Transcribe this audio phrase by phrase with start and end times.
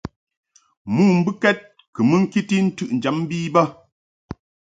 [0.93, 1.59] Mo mbɨkɛd
[1.93, 3.61] kɨ mɨ ŋkiti ntɨʼnjam bi bə.